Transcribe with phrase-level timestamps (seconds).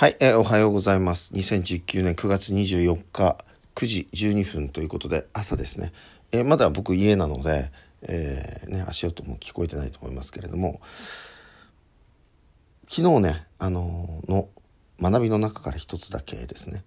[0.00, 1.30] はい、えーおはようございます。
[1.34, 3.36] 2019年9月24日
[3.74, 5.92] 9時12分ということで朝ですね。
[6.32, 10.80] えーまだ僕家なので、えーね、足音も聞こえてないと思いますけれども、
[12.88, 14.48] 昨日ね、あのの
[15.02, 16.82] 学びの中から一つだけですね、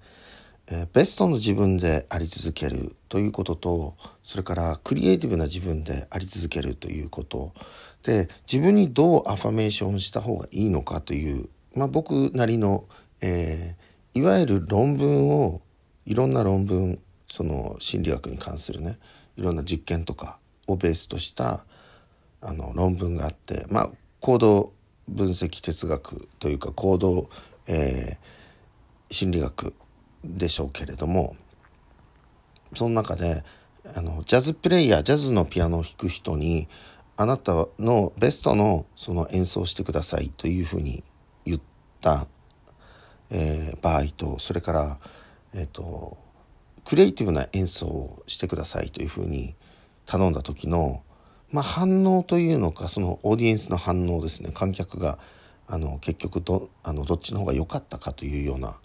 [0.65, 7.53] えベストの自分であり続けるということとそれからクリエイティブな自分であり続けるということ
[8.01, 12.85] で自分にどうアファメーションした方がいいのかという、まあ、僕なりの、
[13.23, 13.83] えー
[14.15, 15.61] いわゆる論文を
[16.05, 18.99] いろんな論文その心理学に関するね
[19.37, 20.37] いろんな実験とか
[20.67, 21.65] をベースとした
[22.39, 24.73] あの論文があってまあ行動
[25.07, 27.27] 分析哲学というか行動、
[27.67, 28.43] えー
[29.13, 29.73] 心理学
[30.23, 31.35] でしょうけれども
[32.75, 33.43] その中で
[33.95, 36.67] あのジャズプレイヤージャズのピアノを弾く人に
[37.15, 41.03] あなたのベストのその演奏してくださいというふうに
[41.45, 41.61] 言っ
[42.01, 42.25] た、
[43.33, 44.99] えー場合とそれから、
[45.53, 46.17] えー、と
[46.85, 49.55] クリエイティブな演奏をしてくださいというふうに
[50.05, 51.03] 頼んだ時の、
[51.51, 55.17] まあ、反応というのかそのオーディエンスの反応ですね観客が
[55.67, 58.77] あの結局どあのどっちの方が良かったかというような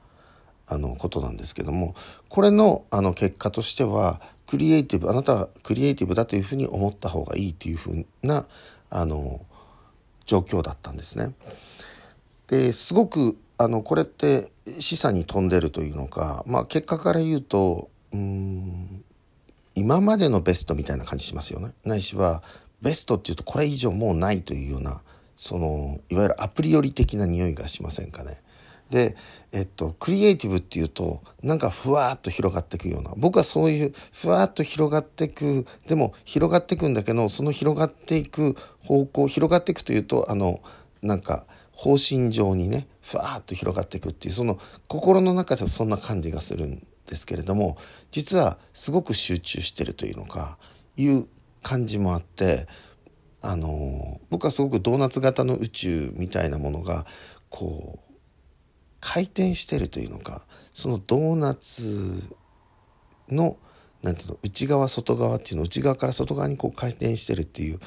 [0.67, 1.95] あのことなんですけども
[2.29, 8.47] これのあの結果としてはクリエイティブあなたはクリエイティブだというふうに思った方がいいというふうな
[8.91, 9.45] あの
[10.27, 11.35] 状況だったんですね。
[12.49, 19.05] ですごくあのこれって示唆に富んでるというのか、まあ、結果から言うとうん
[19.75, 21.73] 今までのベストみたいな感じしますよね。
[21.85, 22.43] ないしは
[22.83, 25.03] ベストっていうとこれ以上もうないというような
[25.37, 28.41] そのいわゆるアプリより的な匂いがしませんかね。
[28.91, 29.17] で、
[29.53, 40.61] えっと、クリエイティブっていうとなんかふわっと広がっていくような僕はそういうふわっと広がっていくでも広がっていくんだけどその広がっていく方向広がっていくというとあの
[41.03, 47.79] なんか方針上にねふわーっと広がっていくっていうその心の中ではそんな感じがするんですけれども
[48.11, 50.59] 実はすごく集中してるというのか
[50.97, 51.27] いう
[51.63, 52.67] 感じもあって
[53.41, 57.07] あの僕はすごくドーナツ型の宇宙みたいなものが
[57.49, 58.15] こう
[59.01, 62.23] 回転してるというのかそのドーナツ
[63.29, 63.57] の
[64.03, 67.81] なんていうの内側外側っていうの内側から外側にこう回転してるっていう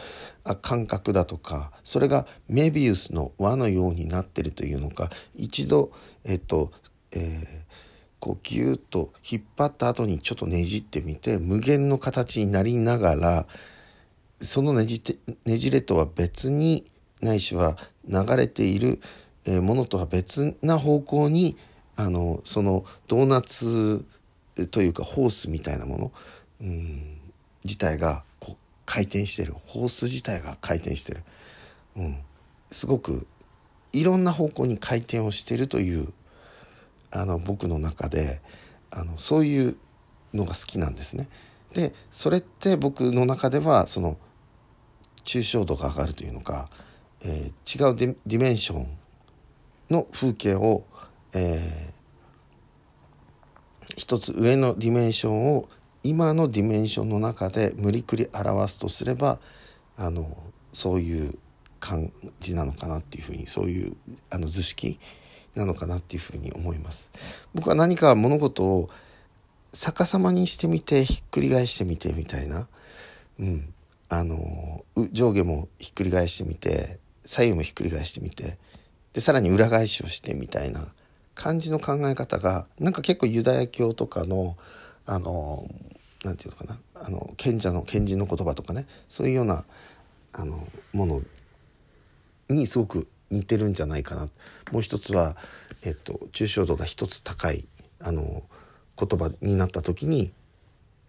[0.62, 5.92] 感覚だとかそれがメビウスの輪のようになってるというのか一度
[6.24, 6.72] えっと、
[7.12, 7.72] えー
[8.22, 13.48] こうギュッと引っ張った後にちょっとねじってみて無限の形になりながら
[14.40, 16.86] そのねじてねじれとは別に
[17.20, 19.00] ないしは流れている、
[19.46, 21.56] ものとは別な方向に
[21.96, 24.06] あのそのドーナツ
[24.68, 26.12] というかホースみたいなもの、
[26.62, 27.18] うん、
[27.64, 28.56] 自体がこう
[28.86, 29.56] 回転してる。
[29.66, 31.24] ホース自体が回転してる、
[31.98, 32.18] うん、
[32.72, 33.28] すごく
[33.94, 36.14] いろんな方向に回転をしてるという
[37.12, 38.42] あの僕の中で
[38.90, 39.78] あのそういう
[40.34, 41.28] のが好きなんですね。
[41.74, 44.18] でそれって僕の中ではその
[45.26, 46.70] 抽象度が上がるというのか、
[47.22, 48.88] えー違う dimension
[49.90, 50.84] の風景を、
[51.34, 52.01] えー
[54.02, 55.70] 一つ上の dimension を
[56.02, 59.38] 今の dimension の中で無理くり表すとすれば
[59.96, 60.36] あの
[60.74, 61.38] そういう
[61.80, 63.96] 感じなのかなっていうふうにそういう
[64.32, 65.00] あの図式
[65.54, 67.12] なのかなっていうふうに思います。
[67.54, 68.90] 僕は何か物事を
[69.72, 72.68] 逆さまにしてみてひっくり返してみてみたいな、
[73.40, 73.72] うん、
[74.10, 78.58] あの上下もひっくり返してみて左右もひっくり返してみて
[79.14, 80.92] でさらに裏返しをしてみたいな。
[81.42, 84.58] 感じの考え方がなんか結構ユダヤ教とかの
[85.08, 85.68] あの
[86.24, 89.66] なんていうのかなあの賢者の賢人の言葉とかねそういうような
[90.34, 91.22] あのもの
[92.48, 94.30] にすごく似てるんじゃないかな。
[94.72, 95.36] もう一つは、
[95.84, 97.66] えっと、抽象度が一つ高い
[98.00, 98.44] あの
[98.96, 100.32] 言葉になった時に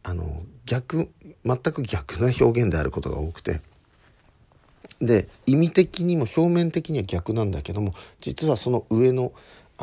[0.02, 1.10] あの逆
[1.44, 3.60] 全く逆な表現であることが多くて。
[5.00, 9.32] で意味的にも表面的には逆なんだけども実はその上の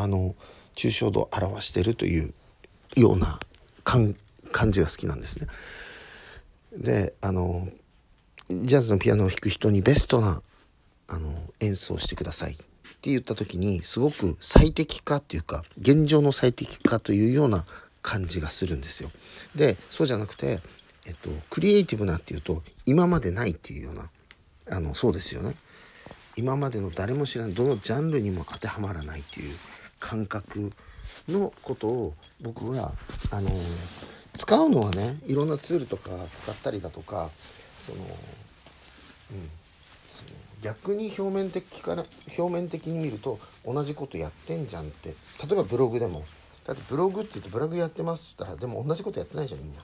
[0.01, 0.35] あの
[0.75, 2.33] 抽象度を表してるという
[2.95, 3.39] ような
[3.83, 4.15] 感
[4.71, 5.47] じが好きなんですね。
[6.75, 7.67] であの
[8.49, 10.41] ジャズのピアノを弾く人にベストな
[11.07, 12.55] あの演奏してくださいっ
[13.01, 17.65] て言った時にすごく最適化っていうか現状の最適化というような
[18.01, 19.11] 感じがするんですよ。
[19.55, 20.59] でそうじゃなくて、
[21.05, 24.09] えっと、クリエイティブなっていうと今までないっていうような
[24.71, 25.55] あのそうですよね。
[26.35, 29.55] 今までの誰も知らないどのジャンルにも当てはまらないっていう
[29.99, 30.71] 感覚
[31.27, 32.93] のことを僕は
[33.31, 33.51] あの
[34.35, 37.29] 使うのはねいろんなツールとか使ったりだとか
[37.85, 39.49] その、うん、
[40.61, 42.03] 逆に表面的から
[42.37, 45.09] 表面的に見ると同じことやってんじゃんって。
[45.09, 45.15] 例
[45.51, 46.23] えばブログでも
[46.65, 49.81] だってブログって言ってブログやってますって言ったらでも同じことやってないじゃんみんな。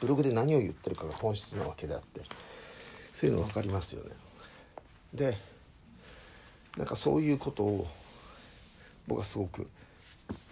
[0.00, 2.22] ブログで何を言ってるかが本質なわけであって。
[3.20, 4.10] そういうの分かりますよね。
[5.12, 5.36] で
[6.78, 7.86] なんかそういうことを
[9.06, 9.68] 僕はすごく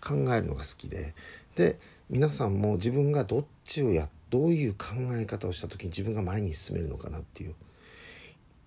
[0.00, 1.14] 考えるのが好きで。
[1.56, 1.78] で
[2.10, 7.54] 皆さんも自分がどっちをやどういう考え方をした時に自分が前に進めるのかなっていう。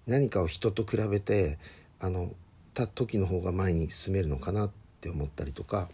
[0.08, 1.60] 何かを人と比べて
[2.00, 2.32] あの
[2.74, 5.90] た時の方が前に進めるのかなって思ったりとか。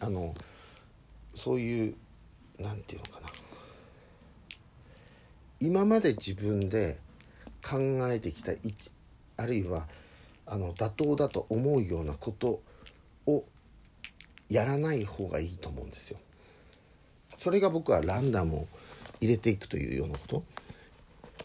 [0.00, 0.34] あの
[1.34, 1.94] そういう
[2.58, 3.28] 何て言うのかな。
[5.60, 6.98] 今まで自分で
[7.62, 7.78] 考
[8.10, 8.52] えてきた
[9.36, 9.88] あるいは
[10.46, 12.62] あの妥当だと思うようなこと
[14.48, 16.18] やらない方がいいと思うんですよ。
[17.36, 18.68] それが僕はランダムを
[19.20, 20.42] 入れていくというようなこと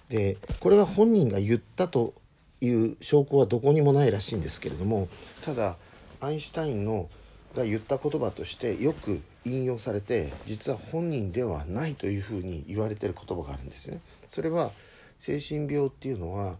[0.10, 2.14] でこれは本人が言ったと
[2.62, 5.08] いう証拠はどこにもないらしいんですけれども
[5.46, 5.78] ただ
[6.20, 7.10] アインシュタインの
[7.56, 14.00] が言った言葉としてよく引用されて実は本人ではないというふうに言われてる言葉があるんですね。
[14.28, 14.72] それは
[15.20, 16.58] 精神病っていうのは、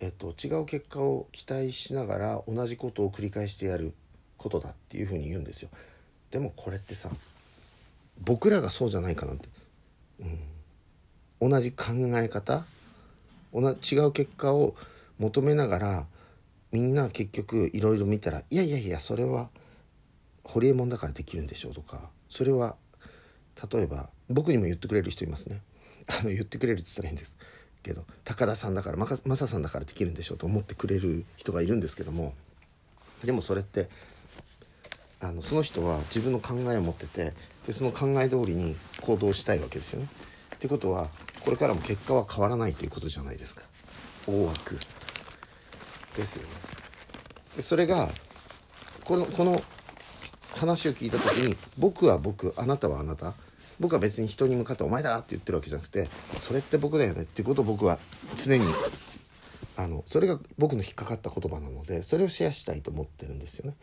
[0.00, 3.94] えっと、違う結果を期待しながら同じことを繰り返してやる
[4.38, 5.68] ことだっていうふうに言うんですよ。
[6.30, 7.10] でもこれってさ
[8.20, 9.48] 僕らがそうじゃないかなって、
[11.40, 12.64] うん、同じ考え方
[13.52, 14.74] 同じ違う結果を
[15.18, 16.06] 求めながら
[16.72, 19.48] みんな結局いろいろ見たらいやいやいやそれは
[20.44, 22.76] ホリエモンだからできるんでしょうとかそれは
[23.72, 25.60] 例えば僕にも言ってくれる人いますね。
[26.06, 27.34] あの言ってくれるって言ったらいいんです。
[27.82, 32.34] けど高田さんだからマサさんだからできるんでしょうと思ってくれる人がいるんですけども
[33.24, 33.88] でもそれって
[35.20, 37.32] あのその人は自分の考えを持ってて
[37.66, 40.08] でその考え通りに行動したいわけですよね。
[40.54, 41.08] ってことは
[41.40, 43.62] これからも結果は変わらないということじゃないですか
[44.26, 44.78] 大枠
[46.16, 46.48] ですよね。
[47.56, 48.08] でそれが
[49.04, 49.62] このこの
[50.54, 53.34] 話を聞いた時に僕は僕あなたはあなた
[53.78, 56.08] 僕は別に人に向かって「お前だ!」って言ってるわけじゃなくて
[56.38, 57.98] それって僕だよねっていうことを僕は
[58.36, 58.64] 常に
[59.76, 63.76] あのそれが僕の引っかかった言葉なのでそれをシェアしたいと思ってるんですよね。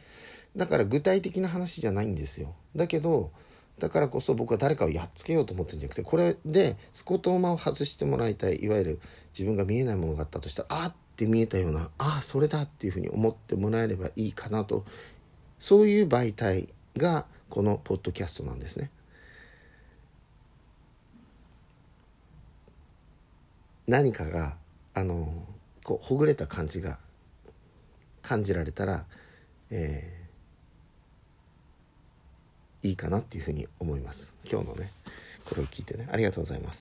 [0.56, 3.32] だから具体的な話じゃないんですよだけど
[3.80, 9.00] だからこそ僕は誰かをやっつけようと思ってるんじゃなくてこれでスコトーマを外してもらいたいいわゆる
[9.38, 14.86] 自分が見えないものがあったとしたらあって見えたようなああそれだっていうふうに思ってもらえればいいかなと
[15.58, 18.90] そういう媒体がこのポッドキャストなんですね。
[23.88, 24.56] 何かが
[24.94, 25.46] あの
[25.84, 27.00] こうほぐれた感じが
[28.22, 29.06] 感じられたら、
[29.70, 30.23] えー
[32.83, 34.33] いいかなっていうふうに思います。
[34.50, 34.91] 今日のね
[35.45, 36.07] これを聞いてね。
[36.12, 36.71] ありがとうございます。